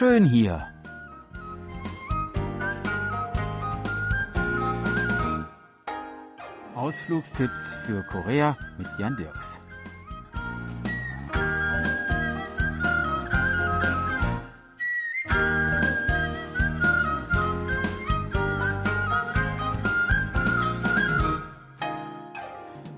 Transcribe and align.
schön 0.00 0.24
hier. 0.24 0.66
Ausflugstipps 6.74 7.76
für 7.84 8.02
Korea 8.04 8.56
mit 8.78 8.86
Jan 8.98 9.14
Dirks. 9.18 9.60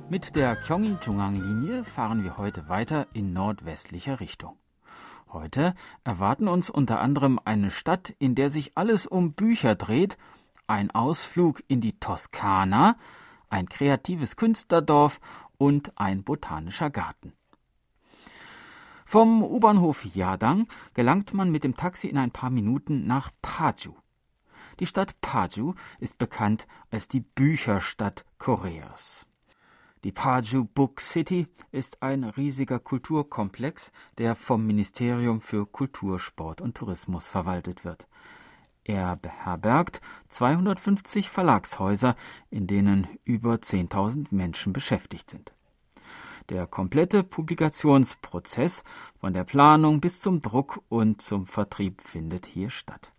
Mit 0.08 0.36
der 0.36 0.54
Gyeonggi-Jungang-Linie 0.54 1.82
fahren 1.82 2.22
wir 2.22 2.36
heute 2.36 2.68
weiter 2.68 3.08
in 3.12 3.32
nordwestlicher 3.32 4.20
Richtung. 4.20 4.61
Heute 5.32 5.74
erwarten 6.04 6.46
uns 6.46 6.68
unter 6.68 7.00
anderem 7.00 7.40
eine 7.42 7.70
Stadt, 7.70 8.10
in 8.18 8.34
der 8.34 8.50
sich 8.50 8.76
alles 8.76 9.06
um 9.06 9.32
Bücher 9.32 9.74
dreht, 9.74 10.18
ein 10.66 10.90
Ausflug 10.90 11.62
in 11.68 11.80
die 11.80 11.98
Toskana, 11.98 12.96
ein 13.48 13.66
kreatives 13.66 14.36
Künstlerdorf 14.36 15.20
und 15.56 15.98
ein 15.98 16.22
botanischer 16.22 16.90
Garten. 16.90 17.32
Vom 19.06 19.42
U-Bahnhof 19.42 20.04
Yadang 20.04 20.68
gelangt 20.92 21.32
man 21.32 21.50
mit 21.50 21.64
dem 21.64 21.76
Taxi 21.76 22.08
in 22.08 22.18
ein 22.18 22.30
paar 22.30 22.50
Minuten 22.50 23.06
nach 23.06 23.30
Paju. 23.40 23.94
Die 24.80 24.86
Stadt 24.86 25.18
Paju 25.22 25.74
ist 25.98 26.18
bekannt 26.18 26.66
als 26.90 27.08
die 27.08 27.20
Bücherstadt 27.20 28.26
Koreas. 28.38 29.26
Die 30.04 30.10
Paju 30.10 30.64
Book 30.64 31.00
City 31.00 31.46
ist 31.70 32.02
ein 32.02 32.24
riesiger 32.24 32.80
Kulturkomplex, 32.80 33.92
der 34.18 34.34
vom 34.34 34.66
Ministerium 34.66 35.40
für 35.40 35.64
Kultur, 35.64 36.18
Sport 36.18 36.60
und 36.60 36.76
Tourismus 36.76 37.28
verwaltet 37.28 37.84
wird. 37.84 38.08
Er 38.82 39.14
beherbergt 39.14 40.00
250 40.28 41.30
Verlagshäuser, 41.30 42.16
in 42.50 42.66
denen 42.66 43.06
über 43.22 43.54
10.000 43.54 44.26
Menschen 44.32 44.72
beschäftigt 44.72 45.30
sind. 45.30 45.52
Der 46.48 46.66
komplette 46.66 47.22
Publikationsprozess 47.22 48.82
von 49.20 49.32
der 49.32 49.44
Planung 49.44 50.00
bis 50.00 50.20
zum 50.20 50.40
Druck 50.40 50.82
und 50.88 51.22
zum 51.22 51.46
Vertrieb 51.46 52.00
findet 52.00 52.46
hier 52.46 52.70
statt. 52.70 53.12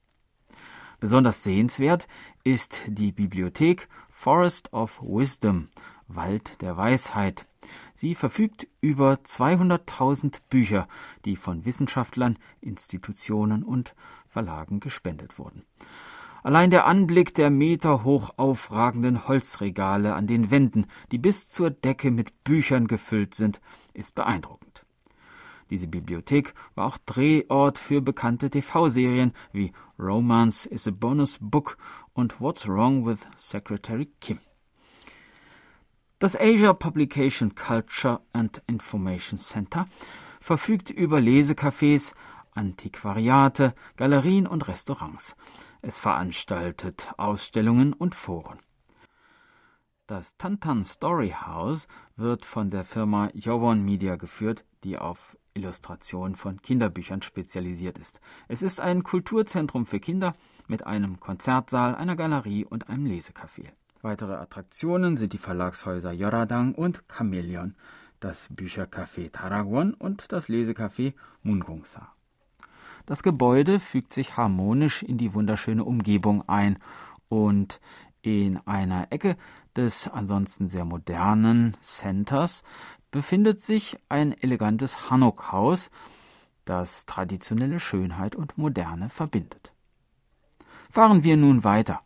Besonders 1.00 1.44
sehenswert 1.44 2.09
ist 2.44 2.81
die 2.88 3.14
Bibliothek 3.14 3.88
Forest 4.09 4.72
of 4.73 5.02
Wisdom, 5.02 5.70
Wald 6.16 6.61
der 6.61 6.78
Weisheit. 6.78 7.45
Sie 7.94 8.16
verfügt 8.16 8.67
über 8.81 9.14
200.000 9.14 10.39
Bücher, 10.50 10.88
die 11.25 11.36
von 11.36 11.66
Wissenschaftlern, 11.66 12.38
Institutionen 12.61 13.64
und 13.64 13.95
Verlagen 14.28 14.80
gespendet 14.80 15.38
wurden. 15.38 15.64
Allein 16.44 16.72
der 16.72 16.86
Anblick 16.86 17.34
der 17.36 17.50
meterhoch 17.50 18.34
aufragenden 18.36 19.28
Holzregale 19.28 20.14
an 20.14 20.28
den 20.28 20.52
Wänden, 20.52 20.88
die 21.11 21.17
bis 21.17 21.47
zur 21.47 21.69
Decke 21.69 22.11
mit 22.11 22.44
Büchern 22.44 22.88
gefüllt 22.88 23.34
sind, 23.34 23.61
ist 23.94 24.14
beeindruckend. 24.14 24.86
Diese 25.69 25.88
Bibliothek 25.88 26.53
war 26.75 26.86
auch 26.88 26.97
Drehort 26.97 27.80
für 27.80 28.02
bekannte 28.02 28.50
TV-Serien 28.50 29.31
wie 29.53 29.72
Romance 29.97 30.66
is 30.69 30.88
a 30.88 30.91
Bonus 30.91 31.39
Book 31.39 31.78
und 32.14 32.41
What's 32.41 32.67
Wrong 32.67 33.06
with 33.06 33.19
Secretary 33.38 34.11
Kim. 34.19 34.38
Das 36.23 36.38
Asia 36.39 36.71
Publication 36.71 37.53
Culture 37.53 38.21
and 38.31 38.61
Information 38.67 39.38
Center 39.38 39.83
verfügt 40.39 40.89
über 40.89 41.17
Lesecafés, 41.17 42.13
Antiquariate, 42.53 43.75
Galerien 43.97 44.47
und 44.47 44.66
Restaurants. 44.69 45.35
Es 45.81 46.00
veranstaltet 46.00 47.12
Ausstellungen 47.17 47.91
und 47.91 48.16
Foren. 48.16 48.57
Das 50.07 50.38
Tantan 50.38 50.85
Story 50.85 51.35
House 51.45 51.89
wird 52.16 52.45
von 52.45 52.69
der 52.69 52.85
Firma 52.85 53.29
Yowon 53.33 53.83
Media 53.83 54.16
geführt, 54.16 54.63
die 54.85 54.97
auf 54.97 55.38
Illustration 55.53 56.38
von 56.38 56.62
Kinderbüchern 56.62 57.22
spezialisiert 57.22 57.97
ist. 57.97 58.22
Es 58.47 58.62
ist 58.62 58.79
ein 58.79 59.03
Kulturzentrum 59.03 59.85
für 59.85 60.00
Kinder 60.00 60.31
mit 60.69 60.88
einem 60.88 61.19
Konzertsaal, 61.19 61.95
einer 61.95 62.16
Galerie 62.16 62.63
und 62.63 62.88
einem 62.88 63.07
Lesecafé. 63.07 63.73
Weitere 64.03 64.36
Attraktionen 64.36 65.16
sind 65.16 65.31
die 65.31 65.38
Verlagshäuser 65.38 66.12
Yoradang 66.12 66.75
und 66.75 67.08
Chameleon, 67.08 67.74
das 68.19 68.52
Büchercafé 68.52 69.31
Taragwon 69.31 69.94
und 69.94 70.34
das 70.34 70.50
Lesecafé 70.50 71.14
Mungongsa. 71.41 72.13
Das 73.06 73.24
Gebäude 73.24 73.80
fügt 73.80 74.12
sich 74.12 74.36
harmonisch 74.36 75.03
in 75.03 75.18
die 75.18 75.34
wunderschöne 75.34 75.86
Umgebung 75.86 76.44
ein 76.50 76.80
und 77.30 77.80
in 78.22 78.58
einer 78.68 79.08
Ecke 79.13 79.38
des 79.74 80.09
ansonsten 80.09 80.68
sehr 80.68 80.84
modernen 80.84 81.78
Centers 81.80 82.66
befindet 83.09 83.62
sich 83.62 83.97
ein 84.09 84.34
elegantes 84.34 85.09
Hanok-Haus, 85.09 85.92
das 86.66 87.06
traditionelle 87.06 87.80
Schönheit 87.80 88.36
und 88.36 88.58
Moderne 88.58 89.08
verbindet. 89.08 89.74
Fahren 90.90 91.24
wir 91.24 91.38
nun 91.38 91.63
weiter. 91.63 92.02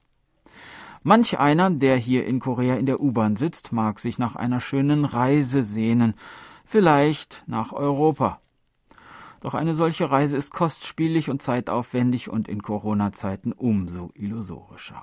Manch 1.07 1.39
einer, 1.39 1.69
der 1.69 1.95
hier 1.95 2.25
in 2.25 2.41
Korea 2.41 2.75
in 2.75 2.85
der 2.85 2.99
U-Bahn 2.99 3.37
sitzt, 3.37 3.71
mag 3.71 3.97
sich 3.97 4.19
nach 4.19 4.35
einer 4.35 4.59
schönen 4.59 5.05
Reise 5.05 5.63
sehnen, 5.63 6.15
vielleicht 6.65 7.45
nach 7.47 7.71
Europa. 7.71 8.41
Doch 9.39 9.53
eine 9.53 9.73
solche 9.73 10.11
Reise 10.11 10.35
ist 10.35 10.51
kostspielig 10.51 11.29
und 11.29 11.41
zeitaufwendig 11.41 12.29
und 12.29 12.49
in 12.49 12.61
Corona-Zeiten 12.61 13.53
umso 13.53 14.11
illusorischer. 14.15 15.01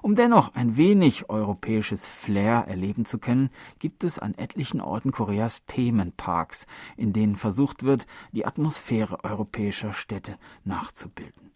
Um 0.00 0.14
dennoch 0.14 0.54
ein 0.54 0.78
wenig 0.78 1.28
europäisches 1.28 2.08
Flair 2.08 2.64
erleben 2.66 3.04
zu 3.04 3.18
können, 3.18 3.50
gibt 3.80 4.04
es 4.04 4.18
an 4.18 4.32
etlichen 4.38 4.80
Orten 4.80 5.12
Koreas 5.12 5.66
Themenparks, 5.66 6.66
in 6.96 7.12
denen 7.12 7.36
versucht 7.36 7.82
wird, 7.82 8.06
die 8.32 8.46
Atmosphäre 8.46 9.22
europäischer 9.24 9.92
Städte 9.92 10.38
nachzubilden. 10.64 11.52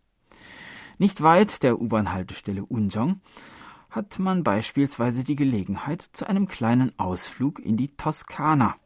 Nicht 0.99 1.23
weit 1.23 1.63
der 1.63 1.79
U-Bahn-Haltestelle 1.79 2.65
Unjong 2.65 3.21
hat 3.91 4.19
man 4.19 4.43
beispielsweise 4.43 5.25
die 5.25 5.37
Gelegenheit 5.37 6.01
zu 6.01 6.27
einem 6.27 6.49
kleinen 6.49 6.99
Ausflug 6.99 7.59
in 7.59 7.77
die 7.77 7.95
Toskana. 7.97 8.77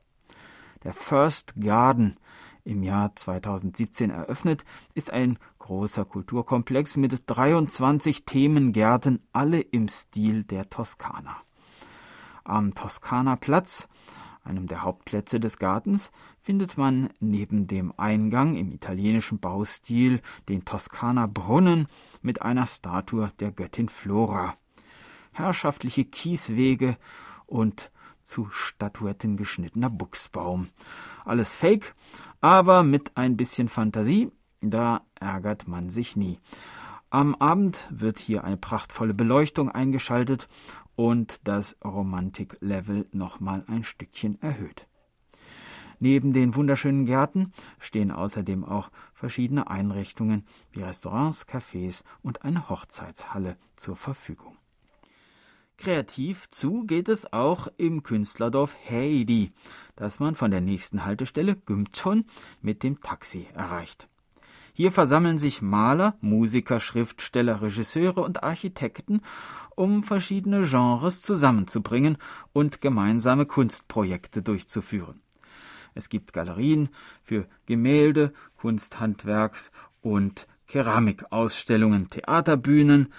Der 0.82 0.92
First 0.92 1.54
Garden, 1.60 2.16
im 2.64 2.82
Jahr 2.82 3.14
2017 3.14 4.10
eröffnet, 4.10 4.64
ist 4.94 5.12
ein 5.12 5.38
großer 5.60 6.04
Kulturkomplex 6.04 6.96
mit 6.96 7.22
23 7.26 8.24
Themengärten, 8.24 9.20
alle 9.32 9.60
im 9.60 9.88
Stil 9.88 10.42
der 10.42 10.68
Toskana. 10.68 11.36
Am 12.42 12.74
Toskana 12.74 13.36
Platz 13.36 13.88
einem 14.50 14.66
der 14.66 14.82
Hauptplätze 14.82 15.38
des 15.38 15.58
Gartens, 15.58 16.10
findet 16.42 16.76
man 16.76 17.10
neben 17.20 17.68
dem 17.68 17.94
Eingang 17.96 18.56
im 18.56 18.72
italienischen 18.72 19.38
Baustil 19.38 20.20
den 20.48 20.64
Toskaner 20.64 21.28
Brunnen 21.28 21.86
mit 22.20 22.42
einer 22.42 22.66
Statue 22.66 23.30
der 23.38 23.52
Göttin 23.52 23.88
Flora, 23.88 24.56
herrschaftliche 25.32 26.04
Kieswege 26.04 26.96
und 27.46 27.92
zu 28.22 28.48
Statuetten 28.50 29.36
geschnittener 29.36 29.88
Buchsbaum. 29.88 30.66
Alles 31.24 31.54
Fake, 31.54 31.94
aber 32.40 32.82
mit 32.82 33.16
ein 33.16 33.36
bisschen 33.36 33.68
Fantasie, 33.68 34.32
da 34.60 35.02
ärgert 35.14 35.68
man 35.68 35.90
sich 35.90 36.16
nie. 36.16 36.38
Am 37.08 37.34
Abend 37.36 37.88
wird 37.90 38.18
hier 38.18 38.44
eine 38.44 38.56
prachtvolle 38.56 39.14
Beleuchtung 39.14 39.70
eingeschaltet 39.70 40.48
und 41.00 41.48
das 41.48 41.78
Romantiklevel 41.82 43.08
nochmal 43.12 43.64
ein 43.68 43.84
Stückchen 43.84 44.38
erhöht. 44.42 44.86
Neben 45.98 46.34
den 46.34 46.54
wunderschönen 46.54 47.06
Gärten 47.06 47.52
stehen 47.78 48.10
außerdem 48.10 48.66
auch 48.66 48.90
verschiedene 49.14 49.70
Einrichtungen 49.70 50.44
wie 50.72 50.82
Restaurants, 50.82 51.48
Cafés 51.48 52.04
und 52.20 52.44
eine 52.44 52.68
Hochzeitshalle 52.68 53.56
zur 53.76 53.96
Verfügung. 53.96 54.58
Kreativ 55.78 56.50
zu 56.50 56.84
geht 56.84 57.08
es 57.08 57.32
auch 57.32 57.68
im 57.78 58.02
Künstlerdorf 58.02 58.76
Heidi, 58.90 59.52
das 59.96 60.20
man 60.20 60.34
von 60.34 60.50
der 60.50 60.60
nächsten 60.60 61.06
Haltestelle 61.06 61.56
Gümton 61.56 62.26
mit 62.60 62.82
dem 62.82 63.00
Taxi 63.00 63.46
erreicht. 63.54 64.09
Hier 64.80 64.92
versammeln 64.92 65.36
sich 65.36 65.60
Maler, 65.60 66.16
Musiker, 66.22 66.80
Schriftsteller, 66.80 67.60
Regisseure 67.60 68.22
und 68.22 68.42
Architekten, 68.42 69.20
um 69.76 70.02
verschiedene 70.02 70.62
Genres 70.62 71.20
zusammenzubringen 71.20 72.16
und 72.54 72.80
gemeinsame 72.80 73.44
Kunstprojekte 73.44 74.40
durchzuführen. 74.40 75.20
Es 75.94 76.08
gibt 76.08 76.32
Galerien 76.32 76.88
für 77.22 77.46
Gemälde, 77.66 78.32
Kunsthandwerks 78.56 79.70
und 80.00 80.46
Keramikausstellungen, 80.66 82.08
Theaterbühnen, 82.08 83.12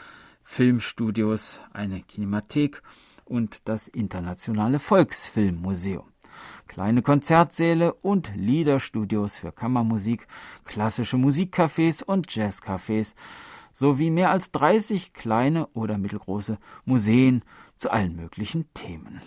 Filmstudios, 0.43 1.59
eine 1.73 2.01
Kinemathek 2.01 2.81
und 3.23 3.59
das 3.65 3.87
Internationale 3.87 4.79
Volksfilmmuseum. 4.79 6.10
Kleine 6.67 7.01
Konzertsäle 7.01 7.93
und 7.93 8.33
Liederstudios 8.35 9.37
für 9.37 9.51
Kammermusik, 9.51 10.27
klassische 10.65 11.17
Musikcafés 11.17 12.03
und 12.03 12.29
Jazzcafés 12.31 13.15
sowie 13.73 14.09
mehr 14.09 14.31
als 14.31 14.51
30 14.51 15.13
kleine 15.13 15.67
oder 15.67 15.97
mittelgroße 15.97 16.57
Museen 16.85 17.43
zu 17.75 17.91
allen 17.91 18.15
möglichen 18.15 18.71
Themen. 18.73 19.21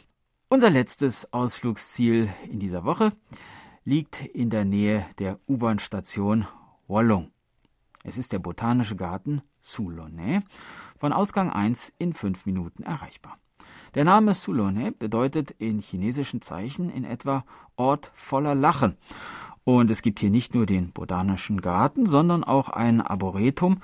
Unser 0.49 0.71
letztes 0.71 1.33
Ausflugsziel 1.33 2.29
in 2.51 2.59
dieser 2.59 2.85
Woche 2.85 3.13
liegt 3.85 4.25
in 4.25 4.51
der 4.51 4.65
Nähe 4.65 5.05
der 5.19 5.39
U-Bahn-Station 5.49 6.47
Wallung. 6.87 7.33
Es 8.03 8.19
ist 8.19 8.33
der 8.33 8.39
Botanische 8.39 8.97
Garten 8.97 9.43
Soulonnais, 9.63 10.43
von 10.99 11.13
Ausgang 11.13 11.51
1 11.51 11.95
in 11.99 12.13
fünf 12.13 12.47
Minuten 12.47 12.83
erreichbar. 12.83 13.39
Der 13.95 14.05
Name 14.05 14.35
Soulonnais 14.35 14.91
bedeutet 14.91 15.53
in 15.53 15.79
chinesischen 15.79 16.43
Zeichen 16.43 16.91
in 16.91 17.05
etwa 17.05 17.45
Ort 17.77 18.11
voller 18.17 18.57
Lachen. 18.57 18.97
Und 19.63 19.89
es 19.89 20.03
gibt 20.03 20.19
hier 20.19 20.31
nicht 20.31 20.53
nur 20.53 20.67
den 20.67 20.91
Botanischen 20.91 21.61
Garten, 21.61 22.05
sondern 22.05 22.43
auch 22.43 22.69
ein 22.69 23.01
Arboretum, 23.01 23.81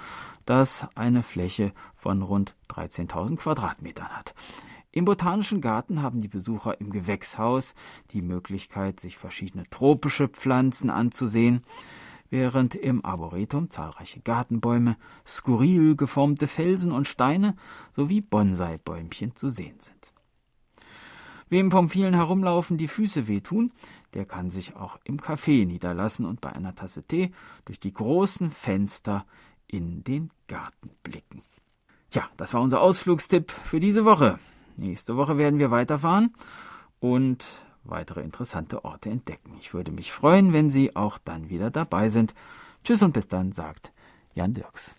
das 0.47 0.89
eine 0.97 1.23
Fläche 1.23 1.73
von 1.95 2.23
rund 2.23 2.57
13.000 2.71 3.37
Quadratmetern 3.37 4.09
hat. 4.09 4.35
Im 4.91 5.05
Botanischen 5.05 5.61
Garten 5.61 6.03
haben 6.03 6.19
die 6.19 6.29
Besucher 6.29 6.81
im 6.81 6.91
Gewächshaus 6.91 7.77
die 8.11 8.23
Möglichkeit, 8.23 8.99
sich 8.99 9.17
verschiedene 9.17 9.63
tropische 9.71 10.27
Pflanzen 10.27 10.91
anzusehen, 10.91 11.63
während 12.31 12.75
im 12.75 13.05
Arboretum 13.05 13.71
zahlreiche 13.71 14.21
Gartenbäume, 14.21 14.97
skurril 15.27 15.97
geformte 15.97 16.47
Felsen 16.47 16.93
und 16.93 17.09
Steine 17.09 17.57
sowie 17.95 18.21
Bonsai-Bäumchen 18.21 19.35
zu 19.35 19.51
sehen 19.51 19.79
sind. 19.79 20.13
Wem 21.49 21.73
vom 21.73 21.91
vielen 21.91 22.15
Herumlaufen 22.15 22.79
die 22.79 22.87
Füße 22.87 23.27
wehtun, 23.27 23.73
der 24.15 24.25
kann 24.25 24.51
sich 24.51 24.77
auch 24.77 24.99
im 25.03 25.19
Café 25.19 25.67
niederlassen 25.67 26.25
und 26.25 26.41
bei 26.41 26.53
einer 26.53 26.77
Tasse 26.77 27.03
Tee 27.03 27.33
durch 27.65 27.81
die 27.81 27.93
großen 27.93 28.51
Fenster 28.51 29.27
in 29.67 30.05
den 30.05 30.31
Garten 30.47 30.91
blicken. 31.03 31.43
Tja, 32.11 32.29
das 32.37 32.55
war 32.55 32.61
unser 32.61 32.81
Ausflugstipp 32.81 33.51
für 33.51 33.81
diese 33.81 34.05
Woche. 34.05 34.39
Nächste 34.77 35.17
Woche 35.17 35.39
werden 35.39 35.59
wir 35.59 35.73
weiterfahren 35.73 36.35
und 37.01 37.47
weitere 37.91 38.21
interessante 38.23 38.85
Orte 38.85 39.11
entdecken. 39.11 39.57
Ich 39.61 39.75
würde 39.75 39.91
mich 39.91 40.13
freuen, 40.13 40.53
wenn 40.53 40.71
Sie 40.71 40.97
auch 40.97 41.19
dann 41.19 41.51
wieder 41.51 41.71
dabei 41.71 42.09
sind. 42.09 42.35
Tschüss 42.85 43.03
und 43.03 43.13
bis 43.13 43.29
dann, 43.29 43.53
sagt 43.53 43.93
Jan 44.35 44.55
Dirks. 44.55 44.95